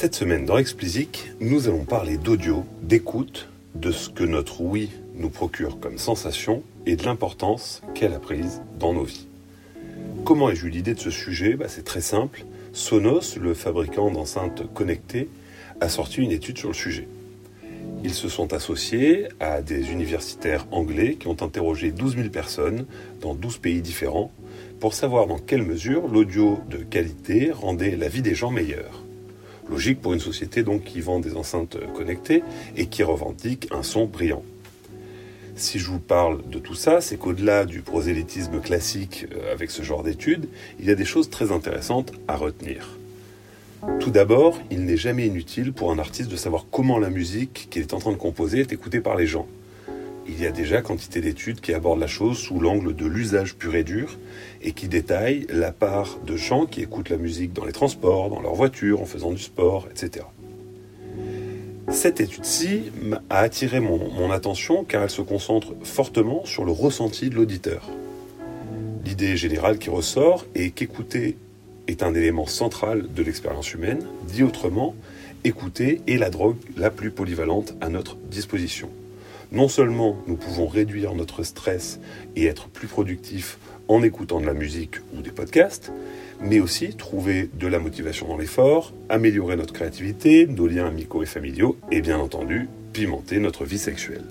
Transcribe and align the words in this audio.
Cette 0.00 0.14
semaine 0.14 0.44
dans 0.44 0.58
Explicit, 0.58 1.26
nous 1.40 1.66
allons 1.66 1.84
parler 1.84 2.18
d'audio, 2.18 2.64
d'écoute, 2.82 3.48
de 3.74 3.90
ce 3.90 4.08
que 4.08 4.22
notre 4.22 4.60
oui 4.60 4.90
nous 5.16 5.28
procure 5.28 5.80
comme 5.80 5.98
sensation 5.98 6.62
et 6.86 6.94
de 6.94 7.02
l'importance 7.04 7.82
qu'elle 7.96 8.12
a 8.12 8.20
prise 8.20 8.62
dans 8.78 8.92
nos 8.92 9.02
vies. 9.02 9.26
Comment 10.24 10.50
ai-je 10.50 10.68
eu 10.68 10.70
l'idée 10.70 10.94
de 10.94 11.00
ce 11.00 11.10
sujet? 11.10 11.54
Bah, 11.54 11.64
C'est 11.66 11.82
très 11.82 12.00
simple. 12.00 12.44
Sonos, 12.72 13.38
le 13.40 13.54
fabricant 13.54 14.12
d'enceintes 14.12 14.72
connectées, 14.72 15.28
a 15.80 15.88
sorti 15.88 16.22
une 16.22 16.30
étude 16.30 16.58
sur 16.58 16.68
le 16.68 16.74
sujet. 16.74 17.08
Ils 18.04 18.14
se 18.14 18.28
sont 18.28 18.52
associés 18.52 19.26
à 19.40 19.62
des 19.62 19.90
universitaires 19.90 20.68
anglais 20.70 21.16
qui 21.18 21.26
ont 21.26 21.42
interrogé 21.42 21.90
12 21.90 22.14
000 22.14 22.28
personnes 22.28 22.86
dans 23.20 23.34
12 23.34 23.58
pays 23.58 23.82
différents 23.82 24.30
pour 24.78 24.94
savoir 24.94 25.26
dans 25.26 25.38
quelle 25.38 25.62
mesure 25.62 26.06
l'audio 26.06 26.60
de 26.70 26.76
qualité 26.76 27.50
rendait 27.50 27.96
la 27.96 28.06
vie 28.06 28.22
des 28.22 28.36
gens 28.36 28.52
meilleure. 28.52 29.02
Logique 29.70 30.00
pour 30.00 30.14
une 30.14 30.20
société 30.20 30.62
donc 30.62 30.84
qui 30.84 31.00
vend 31.00 31.20
des 31.20 31.36
enceintes 31.36 31.76
connectées 31.94 32.42
et 32.76 32.86
qui 32.86 33.02
revendique 33.02 33.68
un 33.70 33.82
son 33.82 34.06
brillant. 34.06 34.42
Si 35.58 35.80
je 35.80 35.90
vous 35.90 35.98
parle 35.98 36.48
de 36.48 36.60
tout 36.60 36.76
ça, 36.76 37.00
c'est 37.00 37.16
qu'au-delà 37.16 37.64
du 37.64 37.82
prosélytisme 37.82 38.60
classique 38.60 39.26
euh, 39.32 39.52
avec 39.52 39.72
ce 39.72 39.82
genre 39.82 40.04
d'études, 40.04 40.48
il 40.78 40.86
y 40.86 40.90
a 40.90 40.94
des 40.94 41.04
choses 41.04 41.30
très 41.30 41.50
intéressantes 41.50 42.12
à 42.28 42.36
retenir. 42.36 42.96
Tout 43.98 44.10
d'abord, 44.10 44.60
il 44.70 44.84
n'est 44.84 44.96
jamais 44.96 45.26
inutile 45.26 45.72
pour 45.72 45.90
un 45.90 45.98
artiste 45.98 46.30
de 46.30 46.36
savoir 46.36 46.66
comment 46.70 46.98
la 46.98 47.10
musique 47.10 47.66
qu'il 47.70 47.82
est 47.82 47.92
en 47.92 47.98
train 47.98 48.12
de 48.12 48.16
composer 48.16 48.60
est 48.60 48.72
écoutée 48.72 49.00
par 49.00 49.16
les 49.16 49.26
gens. 49.26 49.48
Il 50.28 50.42
y 50.42 50.46
a 50.46 50.50
déjà 50.50 50.82
quantité 50.82 51.22
d'études 51.22 51.60
qui 51.60 51.72
abordent 51.72 52.00
la 52.00 52.06
chose 52.06 52.36
sous 52.36 52.60
l'angle 52.60 52.94
de 52.94 53.06
l'usage 53.06 53.54
pur 53.54 53.74
et 53.74 53.82
dur 53.82 54.18
et 54.60 54.72
qui 54.72 54.86
détaillent 54.86 55.46
la 55.48 55.72
part 55.72 56.18
de 56.26 56.36
gens 56.36 56.66
qui 56.66 56.82
écoutent 56.82 57.08
la 57.08 57.16
musique 57.16 57.54
dans 57.54 57.64
les 57.64 57.72
transports, 57.72 58.28
dans 58.28 58.40
leur 58.40 58.54
voiture, 58.54 59.00
en 59.00 59.06
faisant 59.06 59.32
du 59.32 59.42
sport, 59.42 59.88
etc. 59.90 60.26
Cette 61.90 62.20
étude-ci 62.20 62.92
a 63.30 63.38
attiré 63.38 63.80
mon, 63.80 64.12
mon, 64.12 64.30
attention 64.30 64.84
car 64.84 65.02
elle 65.02 65.10
se 65.10 65.22
concentre 65.22 65.74
fortement 65.82 66.44
sur 66.44 66.66
le 66.66 66.72
ressenti 66.72 67.30
de 67.30 67.34
l'auditeur. 67.34 67.88
L'idée 69.06 69.38
générale 69.38 69.78
qui 69.78 69.88
ressort 69.88 70.44
est 70.54 70.70
qu'écouter 70.70 71.38
est 71.86 72.02
un 72.02 72.14
élément 72.14 72.46
central 72.46 73.06
de 73.14 73.22
l'expérience 73.22 73.72
humaine. 73.72 74.06
Dit 74.26 74.42
autrement, 74.42 74.94
écouter 75.44 76.02
est 76.06 76.18
la 76.18 76.28
drogue 76.28 76.58
la 76.76 76.90
plus 76.90 77.10
polyvalente 77.10 77.74
à 77.80 77.88
notre 77.88 78.16
disposition. 78.16 78.90
Non 79.50 79.68
seulement 79.68 80.18
nous 80.26 80.36
pouvons 80.36 80.66
réduire 80.66 81.14
notre 81.14 81.42
stress 81.42 82.00
et 82.36 82.46
être 82.46 82.68
plus 82.68 82.86
productifs 82.86 83.58
en 83.88 84.02
écoutant 84.02 84.40
de 84.40 84.46
la 84.46 84.52
musique 84.52 84.96
ou 85.16 85.22
des 85.22 85.30
podcasts, 85.30 85.90
mais 86.40 86.60
aussi 86.60 86.94
trouver 86.94 87.48
de 87.58 87.66
la 87.66 87.78
motivation 87.78 88.28
dans 88.28 88.36
l'effort, 88.36 88.92
améliorer 89.08 89.56
notre 89.56 89.72
créativité, 89.72 90.46
nos 90.46 90.66
liens 90.66 90.86
amicaux 90.86 91.22
et 91.22 91.26
familiaux, 91.26 91.78
et 91.90 92.02
bien 92.02 92.18
entendu, 92.18 92.68
pimenter 92.92 93.38
notre 93.38 93.64
vie 93.64 93.78
sexuelle. 93.78 94.24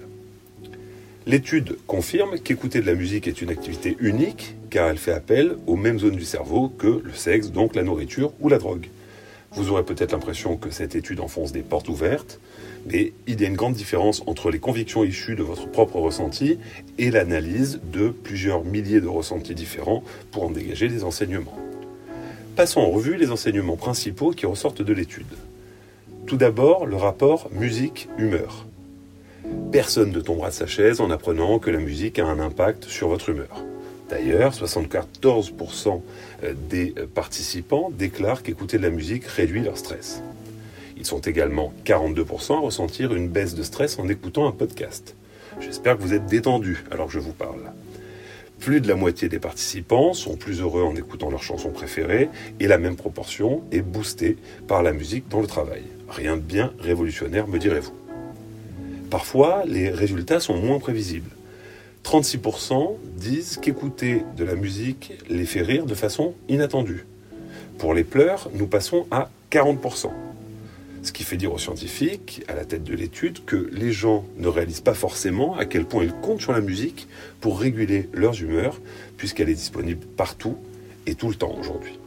L'étude 1.25 1.77
confirme 1.87 2.39
qu'écouter 2.39 2.79
de 2.79 2.85
la 2.85 2.93
musique 2.93 3.27
est 3.27 3.41
une 3.41 3.49
activité 3.49 3.97
unique 3.99 4.55
car 4.69 4.87
elle 4.89 4.97
fait 4.97 5.11
appel 5.11 5.57
aux 5.65 5.75
mêmes 5.75 5.99
zones 5.99 6.15
du 6.15 6.25
cerveau 6.25 6.69
que 6.69 7.01
le 7.03 7.13
sexe, 7.13 7.51
donc 7.51 7.75
la 7.75 7.83
nourriture 7.83 8.31
ou 8.39 8.49
la 8.49 8.59
drogue. 8.59 8.87
Vous 9.53 9.71
aurez 9.71 9.83
peut-être 9.83 10.11
l'impression 10.11 10.57
que 10.57 10.69
cette 10.69 10.95
étude 10.95 11.19
enfonce 11.19 11.51
des 11.51 11.61
portes 11.61 11.89
ouvertes, 11.89 12.39
mais 12.85 13.13
il 13.27 13.41
y 13.41 13.45
a 13.45 13.47
une 13.47 13.55
grande 13.55 13.73
différence 13.73 14.21
entre 14.27 14.51
les 14.51 14.59
convictions 14.59 15.03
issues 15.03 15.35
de 15.35 15.43
votre 15.43 15.67
propre 15.69 15.99
ressenti 15.99 16.59
et 16.97 17.11
l'analyse 17.11 17.79
de 17.91 18.09
plusieurs 18.09 18.63
milliers 18.63 19.01
de 19.01 19.07
ressentis 19.07 19.55
différents 19.55 20.03
pour 20.31 20.43
en 20.43 20.51
dégager 20.51 20.89
des 20.89 21.03
enseignements. 21.03 21.57
Passons 22.55 22.81
en 22.81 22.89
revue 22.89 23.17
les 23.17 23.31
enseignements 23.31 23.77
principaux 23.77 24.31
qui 24.31 24.45
ressortent 24.45 24.81
de 24.81 24.93
l'étude. 24.93 25.25
Tout 26.25 26.37
d'abord, 26.37 26.85
le 26.85 26.95
rapport 26.95 27.49
musique-humeur. 27.51 28.65
Personne 29.71 30.11
ne 30.11 30.19
tombera 30.19 30.49
de 30.49 30.55
sa 30.55 30.67
chaise 30.67 30.99
en 30.99 31.09
apprenant 31.09 31.59
que 31.59 31.69
la 31.69 31.79
musique 31.79 32.19
a 32.19 32.25
un 32.25 32.39
impact 32.39 32.85
sur 32.85 33.07
votre 33.07 33.29
humeur. 33.29 33.63
D'ailleurs, 34.09 34.53
74% 34.53 36.01
des 36.69 36.93
participants 37.13 37.91
déclarent 37.91 38.43
qu'écouter 38.43 38.77
de 38.77 38.83
la 38.83 38.89
musique 38.89 39.25
réduit 39.25 39.61
leur 39.61 39.77
stress. 39.77 40.21
Ils 40.97 41.05
sont 41.05 41.19
également 41.19 41.73
42% 41.85 42.55
à 42.55 42.59
ressentir 42.59 43.13
une 43.13 43.27
baisse 43.27 43.53
de 43.53 43.63
stress 43.63 43.99
en 43.99 44.07
écoutant 44.07 44.47
un 44.47 44.51
podcast. 44.51 45.15
J'espère 45.59 45.97
que 45.97 46.01
vous 46.01 46.13
êtes 46.13 46.25
détendus 46.25 46.83
alors 46.91 47.07
que 47.07 47.13
je 47.13 47.19
vous 47.19 47.33
parle. 47.33 47.71
Plus 48.59 48.81
de 48.81 48.87
la 48.87 48.95
moitié 48.95 49.29
des 49.29 49.39
participants 49.39 50.13
sont 50.13 50.35
plus 50.35 50.61
heureux 50.61 50.81
en 50.81 50.95
écoutant 50.95 51.29
leur 51.29 51.43
chanson 51.43 51.69
préférée 51.69 52.29
et 52.59 52.67
la 52.67 52.79
même 52.79 52.95
proportion 52.95 53.63
est 53.71 53.81
boostée 53.81 54.37
par 54.67 54.81
la 54.81 54.93
musique 54.93 55.27
dans 55.29 55.41
le 55.41 55.47
travail. 55.47 55.83
Rien 56.09 56.37
de 56.37 56.41
bien 56.41 56.73
révolutionnaire, 56.79 57.47
me 57.47 57.59
direz-vous. 57.59 57.93
Parfois, 59.11 59.63
les 59.65 59.89
résultats 59.89 60.39
sont 60.39 60.57
moins 60.57 60.79
prévisibles. 60.79 61.29
36% 62.07 62.95
disent 63.17 63.59
qu'écouter 63.61 64.23
de 64.37 64.45
la 64.45 64.55
musique 64.55 65.11
les 65.27 65.45
fait 65.45 65.61
rire 65.61 65.85
de 65.85 65.93
façon 65.93 66.35
inattendue. 66.47 67.05
Pour 67.79 67.93
les 67.93 68.05
pleurs, 68.05 68.49
nous 68.53 68.65
passons 68.65 69.05
à 69.11 69.29
40%. 69.51 70.09
Ce 71.03 71.11
qui 71.11 71.25
fait 71.25 71.35
dire 71.35 71.51
aux 71.51 71.57
scientifiques, 71.57 72.45
à 72.47 72.55
la 72.55 72.63
tête 72.63 72.85
de 72.85 72.95
l'étude, 72.95 73.43
que 73.43 73.69
les 73.73 73.91
gens 73.91 74.23
ne 74.37 74.47
réalisent 74.47 74.79
pas 74.79 74.93
forcément 74.93 75.57
à 75.57 75.65
quel 75.65 75.83
point 75.83 76.05
ils 76.05 76.13
comptent 76.13 76.39
sur 76.39 76.53
la 76.53 76.61
musique 76.61 77.09
pour 77.41 77.59
réguler 77.59 78.07
leurs 78.13 78.41
humeurs, 78.41 78.79
puisqu'elle 79.17 79.49
est 79.49 79.53
disponible 79.53 80.07
partout 80.07 80.55
et 81.07 81.15
tout 81.15 81.27
le 81.27 81.35
temps 81.35 81.57
aujourd'hui. 81.59 81.99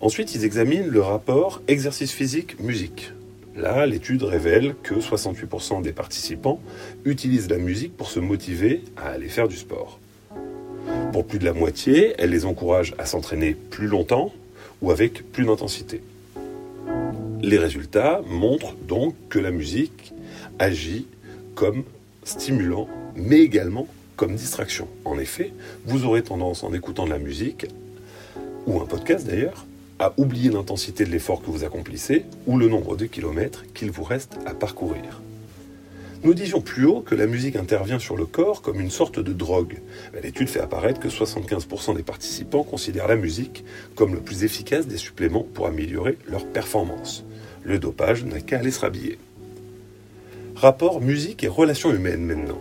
Ensuite, 0.00 0.32
ils 0.36 0.44
examinent 0.44 0.86
le 0.86 1.00
rapport 1.00 1.60
exercice 1.66 2.12
physique-musique. 2.12 3.10
Là, 3.56 3.86
l'étude 3.86 4.22
révèle 4.22 4.74
que 4.82 4.94
68% 4.94 5.80
des 5.80 5.92
participants 5.92 6.60
utilisent 7.06 7.48
la 7.48 7.56
musique 7.56 7.96
pour 7.96 8.10
se 8.10 8.20
motiver 8.20 8.82
à 8.98 9.08
aller 9.08 9.28
faire 9.28 9.48
du 9.48 9.56
sport. 9.56 9.98
Pour 11.12 11.26
plus 11.26 11.38
de 11.38 11.46
la 11.46 11.54
moitié, 11.54 12.14
elle 12.18 12.30
les 12.30 12.44
encourage 12.44 12.94
à 12.98 13.06
s'entraîner 13.06 13.54
plus 13.54 13.86
longtemps 13.86 14.30
ou 14.82 14.90
avec 14.90 15.32
plus 15.32 15.46
d'intensité. 15.46 16.02
Les 17.40 17.56
résultats 17.56 18.20
montrent 18.28 18.74
donc 18.86 19.14
que 19.30 19.38
la 19.38 19.50
musique 19.50 20.12
agit 20.58 21.06
comme 21.54 21.84
stimulant, 22.24 22.88
mais 23.14 23.38
également 23.38 23.88
comme 24.16 24.34
distraction. 24.34 24.86
En 25.06 25.18
effet, 25.18 25.52
vous 25.86 26.04
aurez 26.04 26.22
tendance 26.22 26.62
en 26.62 26.74
écoutant 26.74 27.06
de 27.06 27.10
la 27.10 27.18
musique, 27.18 27.66
ou 28.66 28.80
un 28.82 28.86
podcast 28.86 29.26
d'ailleurs, 29.26 29.64
à 29.98 30.12
oublier 30.16 30.50
l'intensité 30.50 31.04
de 31.04 31.10
l'effort 31.10 31.42
que 31.42 31.50
vous 31.50 31.64
accomplissez 31.64 32.24
ou 32.46 32.58
le 32.58 32.68
nombre 32.68 32.96
de 32.96 33.06
kilomètres 33.06 33.64
qu'il 33.74 33.90
vous 33.90 34.04
reste 34.04 34.38
à 34.46 34.54
parcourir. 34.54 35.20
Nous 36.22 36.34
disions 36.34 36.60
plus 36.60 36.86
haut 36.86 37.00
que 37.00 37.14
la 37.14 37.26
musique 37.26 37.56
intervient 37.56 37.98
sur 37.98 38.16
le 38.16 38.26
corps 38.26 38.62
comme 38.62 38.80
une 38.80 38.90
sorte 38.90 39.20
de 39.20 39.32
drogue. 39.32 39.80
L'étude 40.22 40.48
fait 40.48 40.60
apparaître 40.60 40.98
que 40.98 41.08
75% 41.08 41.94
des 41.94 42.02
participants 42.02 42.64
considèrent 42.64 43.08
la 43.08 43.16
musique 43.16 43.64
comme 43.94 44.14
le 44.14 44.20
plus 44.20 44.42
efficace 44.42 44.86
des 44.86 44.96
suppléments 44.96 45.46
pour 45.54 45.66
améliorer 45.66 46.18
leur 46.26 46.46
performance. 46.46 47.24
Le 47.62 47.78
dopage 47.78 48.24
n'a 48.24 48.40
qu'à 48.40 48.58
aller 48.58 48.70
se 48.70 48.80
rhabiller. 48.80 49.18
Rapport 50.56 51.00
musique 51.00 51.44
et 51.44 51.48
relations 51.48 51.92
humaines 51.92 52.24
maintenant. 52.24 52.60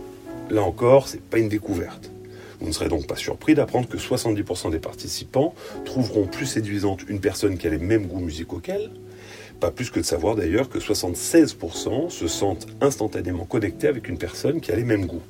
Là 0.50 0.62
encore, 0.62 1.07
c'est 1.07 1.22
pas 1.22 1.40
une 1.40 1.50
découverte. 1.50 2.12
Vous 2.59 2.67
ne 2.67 2.71
serez 2.71 2.89
donc 2.89 3.07
pas 3.07 3.16
surpris 3.16 3.55
d'apprendre 3.55 3.88
que 3.88 3.97
70% 3.97 4.71
des 4.71 4.79
participants 4.79 5.53
trouveront 5.83 6.25
plus 6.25 6.45
séduisante 6.45 7.01
une 7.07 7.19
personne 7.19 7.57
qui 7.57 7.67
a 7.67 7.69
les 7.69 7.77
mêmes 7.77 8.07
goûts 8.07 8.19
musicaux 8.19 8.59
qu'elle. 8.59 8.91
Pas 9.59 9.71
plus 9.71 9.89
que 9.89 9.99
de 9.99 10.05
savoir 10.05 10.35
d'ailleurs 10.35 10.69
que 10.69 10.79
76% 10.79 12.09
se 12.09 12.27
sentent 12.27 12.67
instantanément 12.81 13.45
connectés 13.45 13.88
avec 13.88 14.09
une 14.09 14.17
personne 14.17 14.61
qui 14.61 14.71
a 14.71 14.75
les 14.75 14.83
mêmes 14.83 15.05
goûts. 15.05 15.23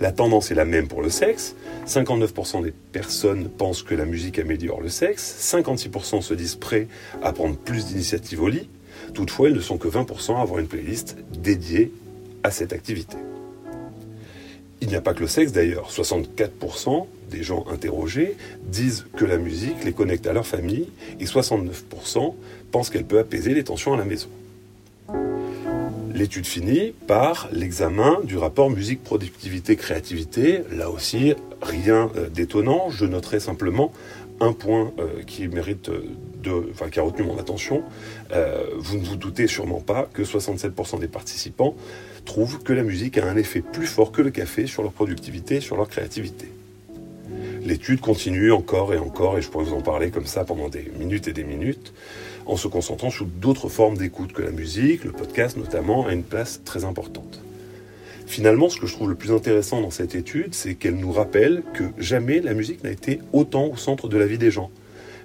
La 0.00 0.10
tendance 0.10 0.50
est 0.50 0.54
la 0.54 0.64
même 0.64 0.88
pour 0.88 1.02
le 1.02 1.10
sexe. 1.10 1.54
59% 1.86 2.64
des 2.64 2.72
personnes 2.92 3.48
pensent 3.48 3.82
que 3.82 3.94
la 3.94 4.04
musique 4.04 4.38
améliore 4.38 4.80
le 4.80 4.88
sexe. 4.88 5.36
56% 5.54 6.20
se 6.22 6.34
disent 6.34 6.56
prêts 6.56 6.88
à 7.22 7.32
prendre 7.32 7.56
plus 7.56 7.86
d'initiatives 7.86 8.42
au 8.42 8.48
lit. 8.48 8.68
Toutefois, 9.12 9.48
ils 9.48 9.54
ne 9.54 9.60
sont 9.60 9.78
que 9.78 9.88
20% 9.88 10.36
à 10.36 10.40
avoir 10.40 10.58
une 10.58 10.66
playlist 10.66 11.16
dédiée 11.32 11.92
à 12.42 12.50
cette 12.50 12.72
activité. 12.72 13.16
Il 14.84 14.90
n'y 14.90 14.96
a 14.96 15.00
pas 15.00 15.14
que 15.14 15.20
le 15.20 15.28
sexe 15.28 15.50
d'ailleurs. 15.50 15.90
64% 15.90 17.06
des 17.30 17.42
gens 17.42 17.64
interrogés 17.72 18.36
disent 18.66 19.06
que 19.16 19.24
la 19.24 19.38
musique 19.38 19.82
les 19.82 19.94
connecte 19.94 20.26
à 20.26 20.34
leur 20.34 20.46
famille 20.46 20.90
et 21.18 21.24
69% 21.24 22.34
pensent 22.70 22.90
qu'elle 22.90 23.06
peut 23.06 23.18
apaiser 23.18 23.54
les 23.54 23.64
tensions 23.64 23.94
à 23.94 23.96
la 23.96 24.04
maison. 24.04 24.28
L'étude 26.12 26.44
finit 26.44 26.92
par 27.06 27.48
l'examen 27.50 28.18
du 28.24 28.36
rapport 28.36 28.68
musique 28.68 29.02
productivité 29.02 29.74
créativité. 29.76 30.60
Là 30.70 30.90
aussi, 30.90 31.32
rien 31.62 32.10
d'étonnant. 32.34 32.90
Je 32.90 33.06
noterai 33.06 33.40
simplement 33.40 33.90
un 34.40 34.52
point 34.52 34.92
qui 35.26 35.48
mérite 35.48 35.90
qui 36.90 36.98
a 36.98 37.02
retenu 37.02 37.24
mon 37.26 37.38
attention. 37.38 37.82
vous 38.30 38.98
ne 38.98 39.04
vous 39.04 39.16
doutez 39.16 39.46
sûrement 39.46 39.80
pas 39.80 40.08
que 40.12 40.22
67% 40.22 41.00
des 41.00 41.08
participants 41.08 41.74
trouvent 42.24 42.62
que 42.62 42.72
la 42.72 42.82
musique 42.82 43.18
a 43.18 43.26
un 43.26 43.36
effet 43.36 43.60
plus 43.60 43.86
fort 43.86 44.12
que 44.12 44.22
le 44.22 44.30
café 44.30 44.66
sur 44.66 44.82
leur 44.82 44.92
productivité 44.92 45.60
sur 45.60 45.76
leur 45.76 45.88
créativité. 45.88 46.48
L'étude 47.62 48.00
continue 48.00 48.52
encore 48.52 48.92
et 48.92 48.98
encore, 48.98 49.38
et 49.38 49.42
je 49.42 49.48
pourrais 49.48 49.64
vous 49.64 49.74
en 49.74 49.80
parler 49.80 50.10
comme 50.10 50.26
ça 50.26 50.44
pendant 50.44 50.68
des 50.68 50.90
minutes 50.98 51.28
et 51.28 51.32
des 51.32 51.44
minutes, 51.44 51.94
en 52.46 52.56
se 52.56 52.68
concentrant 52.68 53.10
sur 53.10 53.24
d'autres 53.24 53.70
formes 53.70 53.96
d'écoute 53.96 54.32
que 54.32 54.42
la 54.42 54.50
musique, 54.50 55.04
le 55.04 55.12
podcast 55.12 55.56
notamment, 55.56 56.06
a 56.06 56.12
une 56.12 56.24
place 56.24 56.60
très 56.64 56.84
importante. 56.84 57.40
Finalement, 58.26 58.68
ce 58.68 58.78
que 58.78 58.86
je 58.86 58.92
trouve 58.92 59.08
le 59.08 59.14
plus 59.14 59.32
intéressant 59.32 59.80
dans 59.80 59.90
cette 59.90 60.14
étude, 60.14 60.54
c'est 60.54 60.74
qu'elle 60.74 60.96
nous 60.96 61.12
rappelle 61.12 61.62
que 61.72 61.84
jamais 61.98 62.40
la 62.40 62.52
musique 62.52 62.84
n'a 62.84 62.90
été 62.90 63.20
autant 63.32 63.66
au 63.66 63.76
centre 63.76 64.08
de 64.08 64.18
la 64.18 64.26
vie 64.26 64.38
des 64.38 64.50
gens 64.50 64.70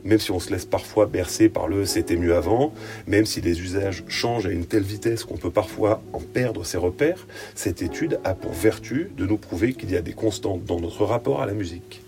même 0.04 0.19
si 0.19 0.31
on 0.31 0.40
se 0.40 0.51
laisse 0.51 0.66
parfois 0.66 1.06
bercer 1.06 1.50
par 1.50 1.68
le 1.68 1.86
c'était 1.86 2.16
mieux 2.16 2.36
avant, 2.36 2.74
même 3.07 3.25
si 3.25 3.42
les 3.42 3.62
usages 3.62 4.04
changent 4.07 4.48
à 4.48 4.51
une 4.51 4.66
telle 4.66 4.84
vitesse 4.84 5.24
qu'on 5.24 5.38
peut 5.38 5.51
parfois 5.51 6.01
en 6.13 6.19
perdre 6.19 6.66
ses 6.66 6.78
repères, 6.78 7.28
cette 7.56 7.81
étude 7.81 8.19
a 8.24 8.34
pour 8.34 8.54
vertu 8.54 9.12
de 9.18 9.25
nous 9.25 9.38
prouver 9.38 9.74
qu'il 9.74 9.92
y 9.92 9.98
a 9.98 10.01
des 10.01 10.13
constantes 10.13 10.66
dans 10.66 10.80
notre 10.80 11.06
rapport 11.06 11.42
à 11.42 11.46
la 11.46 11.54
musique. 11.54 12.01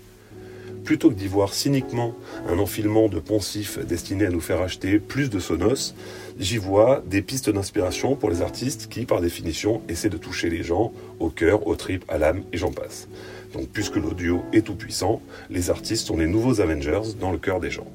Plutôt 0.84 1.10
que 1.10 1.16
d'y 1.16 1.28
voir 1.28 1.54
cyniquement 1.54 2.16
un 2.48 2.58
enfilement 2.58 3.08
de 3.08 3.20
poncifs 3.20 3.80
destiné 3.86 4.26
à 4.26 4.30
nous 4.30 4.42
faire 4.42 4.62
acheter 4.62 5.00
plus 5.00 5.30
de 5.30 5.40
sonos, 5.40 5.94
j'y 6.40 6.58
vois 6.58 7.04
des 7.06 7.22
pistes 7.22 7.50
d'inspiration 7.50 8.16
pour 8.16 8.30
les 8.30 8.42
artistes 8.42 8.88
qui, 8.90 9.06
par 9.06 9.22
définition, 9.22 9.82
essaient 9.88 10.10
de 10.10 10.18
toucher 10.18 10.50
les 10.50 10.64
gens 10.64 10.92
au 11.20 11.30
cœur, 11.30 11.68
au 11.68 11.76
trip, 11.76 12.04
à 12.08 12.18
l'âme 12.18 12.44
et 12.52 12.58
j'en 12.58 12.72
passe. 12.72 13.08
Donc 13.54 13.68
puisque 13.70 13.98
l'audio 13.98 14.44
est 14.54 14.66
tout 14.66 14.76
puissant, 14.76 15.22
les 15.50 15.70
artistes 15.70 16.08
sont 16.08 16.18
les 16.18 16.28
nouveaux 16.28 16.62
Avengers 16.62 17.16
dans 17.20 17.32
le 17.32 17.38
cœur 17.38 17.60
des 17.60 17.70
gens. 17.70 17.88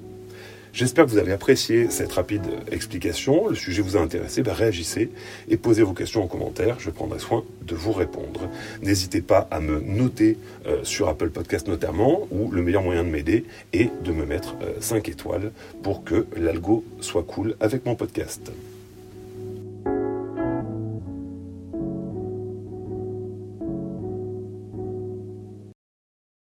J'espère 0.77 1.07
que 1.07 1.11
vous 1.11 1.17
avez 1.17 1.33
apprécié 1.33 1.89
cette 1.89 2.13
rapide 2.13 2.43
explication. 2.71 3.49
Le 3.49 3.55
sujet 3.55 3.81
vous 3.81 3.97
a 3.97 4.01
intéressé, 4.01 4.43
ben 4.43 4.53
réagissez 4.53 5.11
et 5.49 5.57
posez 5.57 5.83
vos 5.83 5.95
questions 5.95 6.23
en 6.23 6.27
commentaire. 6.27 6.79
Je 6.81 6.91
prendrai 6.91 7.19
soin 7.19 7.45
de 7.63 7.75
vous 7.75 7.93
répondre. 7.93 8.51
N'hésitez 8.83 9.23
pas 9.23 9.49
à 9.51 9.61
me 9.61 9.81
noter 9.81 10.37
euh, 10.67 10.85
sur 10.85 11.09
Apple 11.09 11.31
Podcast 11.31 11.67
notamment, 11.67 12.29
où 12.31 12.51
le 12.51 12.61
meilleur 12.61 12.83
moyen 12.83 13.05
de 13.05 13.09
m'aider 13.09 13.47
est 13.73 13.91
de 14.05 14.13
me 14.13 14.27
mettre 14.27 14.55
5 14.81 15.09
euh, 15.09 15.13
étoiles 15.13 15.53
pour 15.83 16.05
que 16.05 16.27
l'algo 16.37 16.85
soit 17.01 17.23
cool 17.23 17.57
avec 17.59 17.87
mon 17.87 17.95
podcast. 17.95 18.53